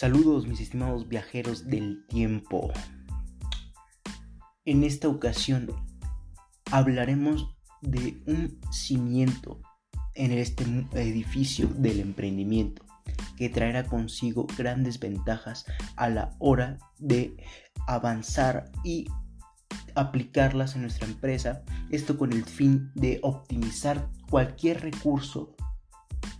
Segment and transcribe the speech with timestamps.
[0.00, 2.72] Saludos mis estimados viajeros del tiempo.
[4.64, 5.70] En esta ocasión
[6.72, 9.60] hablaremos de un cimiento
[10.14, 12.82] en este edificio del emprendimiento
[13.36, 15.66] que traerá consigo grandes ventajas
[15.96, 17.36] a la hora de
[17.86, 19.06] avanzar y
[19.94, 21.62] aplicarlas en nuestra empresa.
[21.90, 25.54] Esto con el fin de optimizar cualquier recurso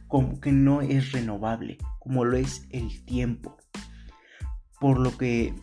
[0.08, 3.56] como que no es renovable, como lo es el tiempo.
[4.80, 5.54] Por lo que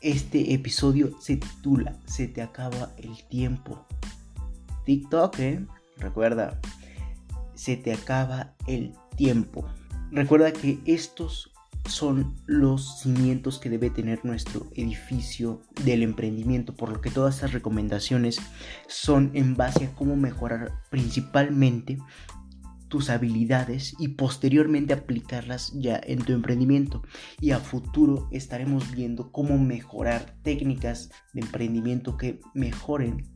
[0.00, 3.86] este episodio se titula Se te acaba el tiempo.
[4.84, 5.66] TikTok, ¿eh?
[5.98, 6.60] Recuerda,
[7.54, 9.64] se te acaba el tiempo.
[10.10, 11.52] Recuerda que estos
[11.88, 17.52] son los cimientos que debe tener nuestro edificio del emprendimiento, por lo que todas estas
[17.52, 18.40] recomendaciones
[18.88, 21.98] son en base a cómo mejorar principalmente
[22.96, 27.02] tus habilidades y posteriormente aplicarlas ya en tu emprendimiento.
[27.38, 33.34] Y a futuro estaremos viendo cómo mejorar técnicas de emprendimiento que mejoren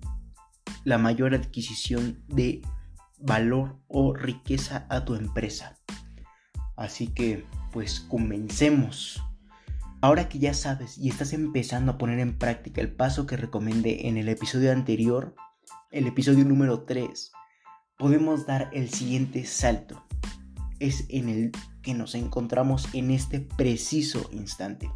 [0.84, 2.62] la mayor adquisición de
[3.18, 5.76] valor o riqueza a tu empresa.
[6.74, 9.22] Así que, pues comencemos.
[10.00, 14.08] Ahora que ya sabes y estás empezando a poner en práctica el paso que recomendé
[14.08, 15.34] en el episodio anterior,
[15.90, 17.32] el episodio número 3,
[18.00, 20.02] podemos dar el siguiente salto.
[20.78, 24.90] Es en el que nos encontramos en este preciso instante.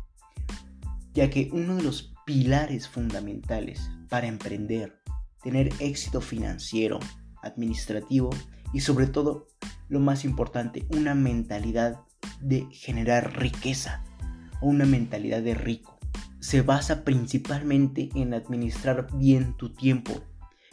[1.13, 5.03] Ya que uno de los pilares fundamentales para emprender,
[5.43, 6.99] tener éxito financiero,
[7.43, 8.31] administrativo
[8.73, 9.49] y sobre todo,
[9.91, 12.01] lo más importante, una mentalidad
[12.41, 14.03] de generar riqueza
[14.63, 15.99] o una mentalidad de rico.
[16.41, 20.23] Se basa principalmente en administrar bien tu tiempo,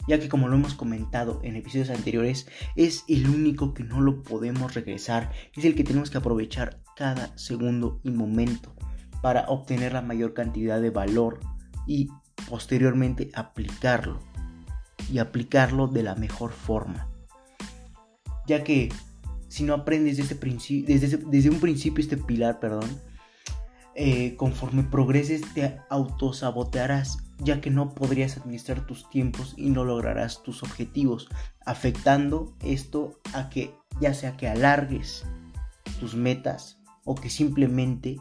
[0.08, 2.46] ya que como lo hemos comentado en episodios anteriores,
[2.76, 7.36] es el único que no lo podemos regresar, es el que tenemos que aprovechar cada
[7.36, 8.74] segundo y momento
[9.22, 11.40] para obtener la mayor cantidad de valor
[11.86, 12.08] y
[12.48, 14.20] posteriormente aplicarlo
[15.10, 17.08] y aplicarlo de la mejor forma.
[18.46, 18.88] Ya que
[19.48, 20.34] si no aprendes desde,
[20.82, 22.88] desde, desde un principio este pilar, perdón,
[23.94, 30.42] eh, conforme progreses te autosabotearás ya que no podrías administrar tus tiempos y no lograrás
[30.42, 31.28] tus objetivos,
[31.66, 35.24] afectando esto a que ya sea que alargues
[35.98, 38.16] tus metas o que simplemente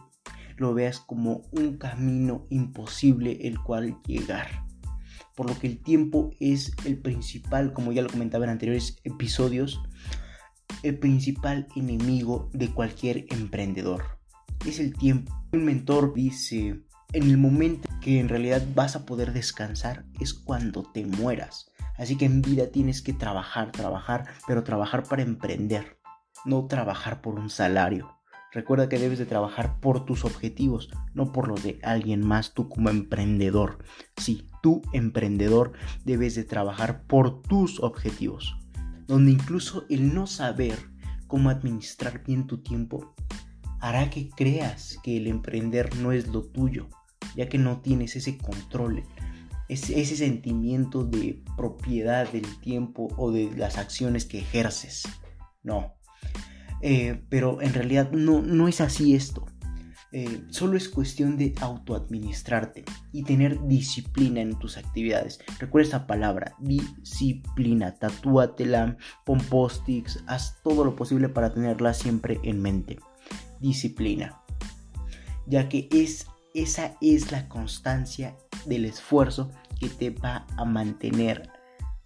[0.57, 4.47] lo veas como un camino imposible el cual llegar.
[5.35, 9.81] Por lo que el tiempo es el principal, como ya lo comentaba en anteriores episodios,
[10.83, 14.20] el principal enemigo de cualquier emprendedor.
[14.65, 15.33] Es el tiempo.
[15.53, 16.83] Un mentor dice,
[17.13, 21.71] en el momento que en realidad vas a poder descansar es cuando te mueras.
[21.97, 25.97] Así que en vida tienes que trabajar, trabajar, pero trabajar para emprender,
[26.45, 28.15] no trabajar por un salario.
[28.51, 32.69] Recuerda que debes de trabajar por tus objetivos, no por los de alguien más, tú
[32.69, 33.79] como emprendedor.
[34.17, 35.71] Sí, tú emprendedor
[36.05, 38.55] debes de trabajar por tus objetivos,
[39.07, 40.77] donde incluso el no saber
[41.27, 43.15] cómo administrar bien tu tiempo
[43.81, 46.87] hará que creas que el emprender no es lo tuyo,
[47.35, 49.03] ya que no tienes ese control,
[49.67, 55.03] ese, sentimiento de propiedad del tiempo o de las acciones que ejerces.
[55.63, 55.95] No.
[56.81, 59.45] Eh, pero en realidad no, no es así esto.
[60.13, 65.39] Eh, solo es cuestión de autoadministrarte y tener disciplina en tus actividades.
[65.57, 67.95] Recuerda esa palabra, disciplina.
[67.95, 69.87] Tatúatela, pon post
[70.27, 72.99] haz todo lo posible para tenerla siempre en mente.
[73.61, 74.41] Disciplina.
[75.47, 78.35] Ya que es esa es la constancia
[78.65, 81.49] del esfuerzo que te va a mantener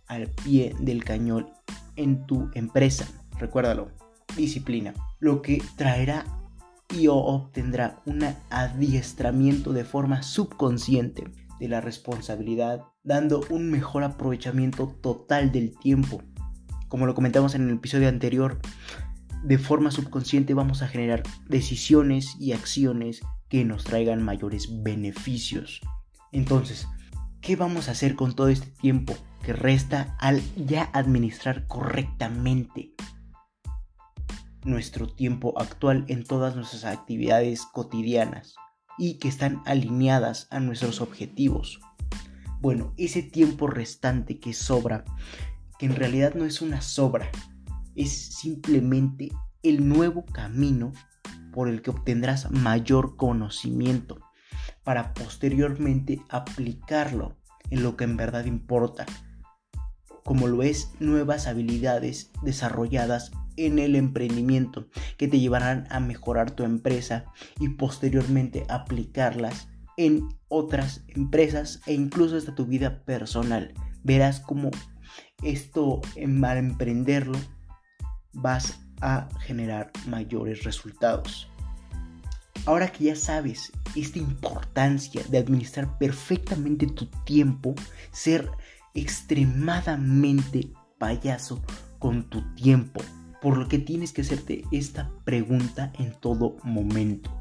[0.08, 1.50] al pie del cañón
[1.96, 3.08] en tu empresa.
[3.40, 3.92] Recuérdalo,
[4.38, 4.94] disciplina.
[5.20, 6.26] Lo que traerá
[6.96, 11.24] y obtendrá un adiestramiento de forma subconsciente
[11.60, 16.22] de la responsabilidad, dando un mejor aprovechamiento total del tiempo.
[16.88, 18.60] Como lo comentamos en el episodio anterior,
[19.46, 25.82] de forma subconsciente vamos a generar decisiones y acciones que nos traigan mayores beneficios.
[26.32, 26.88] Entonces,
[27.42, 32.92] ¿qué vamos a hacer con todo este tiempo que resta al ya administrar correctamente
[34.64, 38.56] nuestro tiempo actual en todas nuestras actividades cotidianas
[38.98, 41.80] y que están alineadas a nuestros objetivos?
[42.62, 45.06] Bueno, ese tiempo restante que sobra,
[45.78, 47.30] que en realidad no es una sobra,
[47.96, 49.32] es simplemente
[49.64, 50.92] el nuevo camino
[51.52, 54.20] por el que obtendrás mayor conocimiento
[54.84, 57.38] para posteriormente aplicarlo
[57.70, 59.06] en lo que en verdad importa,
[60.24, 64.88] como lo es nuevas habilidades desarrolladas en el emprendimiento
[65.18, 67.26] que te llevarán a mejorar tu empresa
[67.60, 73.74] y posteriormente aplicarlas en otras empresas e incluso hasta tu vida personal.
[74.04, 74.72] Verás cómo
[75.42, 77.38] esto al emprenderlo
[78.36, 81.50] vas a generar mayores resultados.
[82.66, 87.76] Ahora que ya sabes esta importancia de administrar perfectamente tu tiempo,
[88.12, 88.50] ser
[88.94, 91.62] extremadamente payaso
[92.00, 93.02] con tu tiempo,
[93.42, 97.32] por lo que tienes que hacerte esta pregunta en todo momento.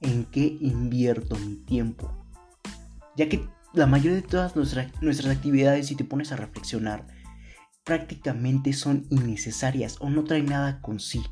[0.00, 2.10] ¿En qué invierto mi tiempo?
[3.16, 7.06] Ya que la mayoría de todas nuestras, nuestras actividades, si te pones a reflexionar,
[7.88, 11.22] prácticamente son innecesarias o no traen nada con sí.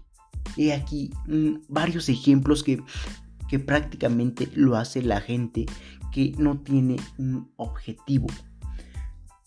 [0.57, 2.83] He aquí mm, varios ejemplos que,
[3.51, 5.67] que prácticamente lo hace la gente
[6.13, 8.29] que no tiene un objetivo.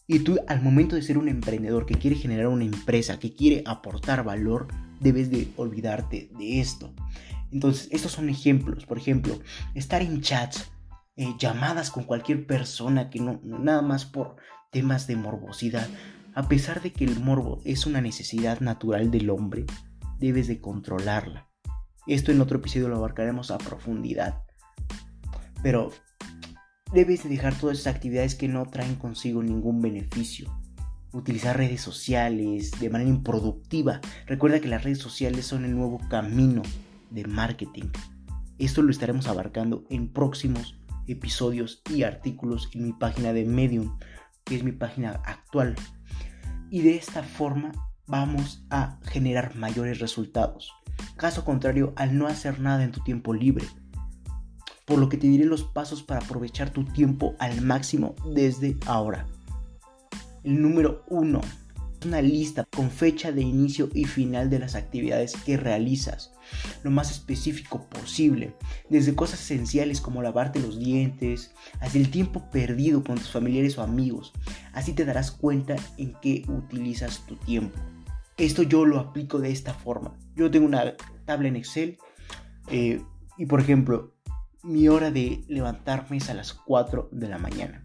[0.05, 3.63] Y tú al momento de ser un emprendedor que quiere generar una empresa, que quiere
[3.65, 4.67] aportar valor,
[4.99, 6.93] debes de olvidarte de esto.
[7.51, 8.85] Entonces, estos son ejemplos.
[8.85, 9.39] Por ejemplo,
[9.73, 10.69] estar en chats,
[11.15, 14.35] eh, llamadas con cualquier persona que no, nada más por
[14.71, 15.87] temas de morbosidad.
[16.39, 19.65] A pesar de que el morbo es una necesidad natural del hombre,
[20.19, 21.49] debes de controlarla.
[22.07, 24.41] Esto en otro episodio lo abarcaremos a profundidad.
[25.61, 25.91] Pero
[26.93, 30.49] debes de dejar todas esas actividades que no traen consigo ningún beneficio.
[31.11, 33.99] Utilizar redes sociales de manera improductiva.
[34.25, 36.61] Recuerda que las redes sociales son el nuevo camino
[37.09, 37.89] de marketing.
[38.59, 43.99] Esto lo estaremos abarcando en próximos episodios y artículos en mi página de Medium,
[44.45, 45.75] que es mi página actual.
[46.69, 47.71] Y de esta forma
[48.07, 50.71] vamos a generar mayores resultados.
[51.15, 53.65] Caso contrario, al no hacer nada en tu tiempo libre.
[54.85, 59.27] Por lo que te diré los pasos para aprovechar tu tiempo al máximo desde ahora.
[60.43, 61.41] El número 1.
[62.05, 66.31] Una lista con fecha de inicio y final de las actividades que realizas
[66.83, 68.55] lo más específico posible,
[68.89, 73.83] desde cosas esenciales como lavarte los dientes, hasta el tiempo perdido con tus familiares o
[73.83, 74.33] amigos.
[74.73, 77.77] Así te darás cuenta en qué utilizas tu tiempo.
[78.37, 80.15] Esto yo lo aplico de esta forma.
[80.35, 81.97] Yo tengo una tabla en Excel
[82.69, 83.01] eh,
[83.37, 84.15] y por ejemplo,
[84.63, 87.83] mi hora de levantarme es a las 4 de la mañana.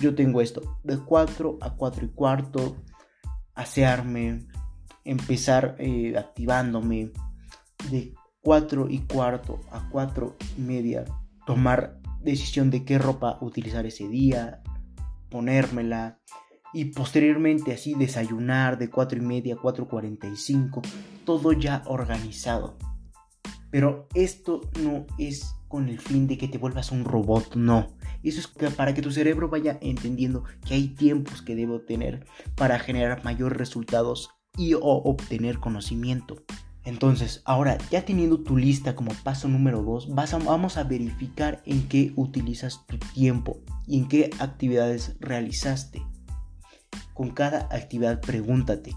[0.00, 2.76] Yo tengo esto, de 4 a 4 y cuarto,
[3.54, 4.46] asearme,
[5.04, 7.10] empezar eh, activándome,
[7.90, 11.04] de 4 y cuarto a 4 y media,
[11.46, 14.62] tomar decisión de qué ropa utilizar ese día,
[15.30, 16.18] ponérmela,
[16.72, 20.82] y posteriormente así desayunar de 4 y media a 4.45,
[21.24, 22.76] todo ya organizado.
[23.74, 27.88] Pero esto no es con el fin de que te vuelvas un robot, no.
[28.22, 32.24] Eso es para que tu cerebro vaya entendiendo que hay tiempos que debo tener
[32.54, 36.44] para generar mayores resultados y o obtener conocimiento.
[36.84, 42.12] Entonces, ahora ya teniendo tu lista como paso número 2, vamos a verificar en qué
[42.14, 46.00] utilizas tu tiempo y en qué actividades realizaste.
[47.12, 48.94] Con cada actividad pregúntate,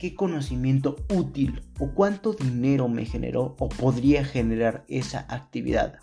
[0.00, 5.98] ¿qué conocimiento útil o cuánto dinero me generó o podría generar esa actividad?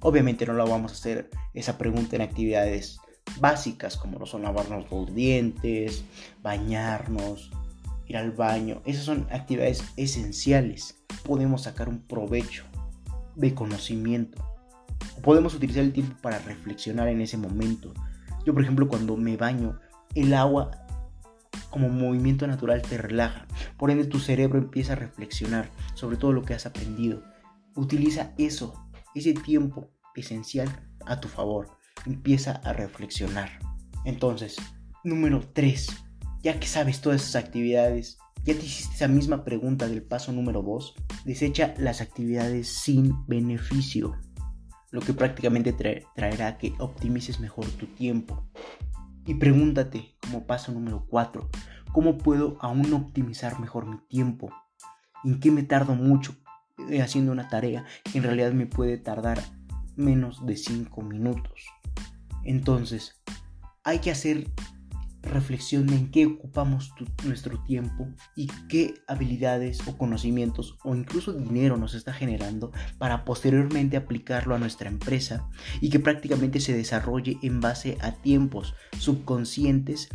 [0.00, 2.98] Obviamente no la vamos a hacer esa pregunta en actividades
[3.38, 6.02] básicas como lo son lavarnos los dientes,
[6.42, 7.50] bañarnos,
[8.06, 8.80] ir al baño.
[8.86, 10.96] Esas son actividades esenciales.
[11.24, 12.64] Podemos sacar un provecho
[13.36, 14.42] de conocimiento.
[15.22, 17.92] Podemos utilizar el tiempo para reflexionar en ese momento.
[18.46, 19.78] Yo, por ejemplo, cuando me baño,
[20.14, 20.83] el agua
[21.74, 23.48] como movimiento natural te relaja.
[23.76, 27.24] Por ende tu cerebro empieza a reflexionar sobre todo lo que has aprendido.
[27.74, 30.68] Utiliza eso, ese tiempo esencial
[31.04, 31.76] a tu favor.
[32.06, 33.58] Empieza a reflexionar.
[34.04, 34.54] Entonces,
[35.02, 35.88] número 3.
[36.44, 40.62] Ya que sabes todas esas actividades, ya te hiciste esa misma pregunta del paso número
[40.62, 44.14] 2, desecha las actividades sin beneficio,
[44.92, 45.72] lo que prácticamente
[46.14, 48.48] traerá que optimices mejor tu tiempo.
[49.26, 51.48] Y pregúntate, como paso número 4,
[51.92, 54.50] ¿cómo puedo aún optimizar mejor mi tiempo?
[55.24, 56.36] ¿En qué me tardo mucho
[56.90, 59.40] eh, haciendo una tarea que en realidad me puede tardar
[59.96, 61.64] menos de 5 minutos?
[62.44, 63.22] Entonces,
[63.82, 64.50] hay que hacer
[65.24, 66.92] reflexión en qué ocupamos
[67.24, 73.96] nuestro tiempo y qué habilidades o conocimientos o incluso dinero nos está generando para posteriormente
[73.96, 75.48] aplicarlo a nuestra empresa
[75.80, 80.08] y que prácticamente se desarrolle en base a tiempos subconscientes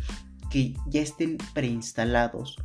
[0.50, 2.56] que ya estén preinstalados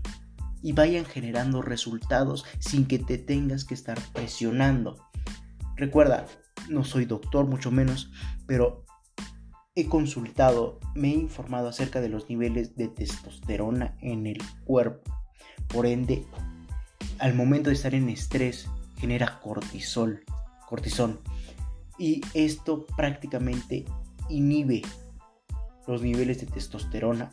[0.62, 4.98] y vayan generando resultados sin que te tengas que estar presionando.
[5.76, 6.26] Recuerda,
[6.70, 8.12] no soy doctor mucho menos,
[8.48, 8.85] pero
[9.76, 15.12] he consultado, me he informado acerca de los niveles de testosterona en el cuerpo.
[15.68, 16.26] Por ende,
[17.20, 20.24] al momento de estar en estrés, genera cortisol,
[20.68, 21.20] cortisol.
[21.98, 23.86] Y esto prácticamente
[24.30, 24.82] inhibe
[25.88, 27.32] los niveles de testosterona,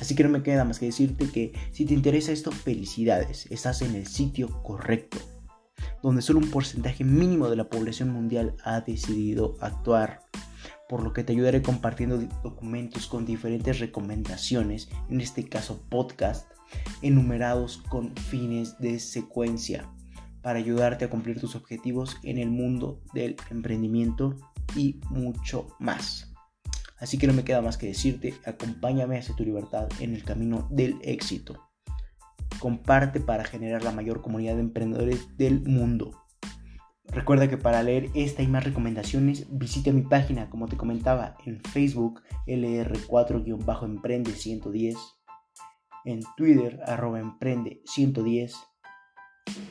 [0.01, 3.83] Así que no me queda más que decirte que si te interesa esto, felicidades, estás
[3.83, 5.19] en el sitio correcto
[6.03, 10.21] donde solo un porcentaje mínimo de la población mundial ha decidido actuar,
[10.89, 16.51] por lo que te ayudaré compartiendo documentos con diferentes recomendaciones, en este caso podcast,
[17.01, 19.91] enumerados con fines de secuencia,
[20.43, 24.37] para ayudarte a cumplir tus objetivos en el mundo del emprendimiento
[24.77, 26.33] y mucho más.
[26.99, 30.69] Así que no me queda más que decirte, acompáñame hacia tu libertad en el camino
[30.71, 31.72] del éxito
[32.63, 36.13] comparte para generar la mayor comunidad de emprendedores del mundo.
[37.07, 41.61] Recuerda que para leer esta y más recomendaciones visita mi página, como te comentaba, en
[41.61, 44.97] Facebook LR4-Emprende110,
[46.05, 48.55] en Twitter arroba Emprende110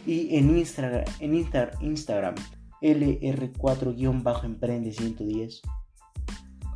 [0.05, 2.35] y en Instagram, en Instagram
[2.81, 5.61] LR4-Emprende110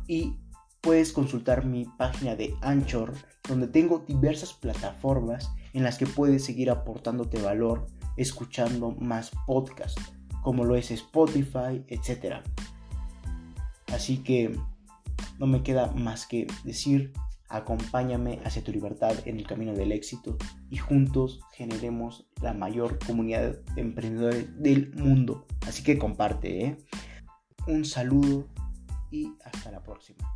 [0.08, 0.38] y
[0.80, 3.12] puedes consultar mi página de Anchor
[3.46, 10.00] donde tengo diversas plataformas en las que puedes seguir aportándote valor escuchando más podcasts,
[10.42, 12.36] como lo es Spotify, etc.
[13.92, 14.58] Así que
[15.38, 17.12] no me queda más que decir,
[17.50, 20.38] acompáñame hacia tu libertad en el camino del éxito
[20.70, 25.46] y juntos generemos la mayor comunidad de emprendedores del mundo.
[25.68, 26.78] Así que comparte, ¿eh?
[27.66, 28.48] Un saludo
[29.10, 30.35] y hasta la próxima.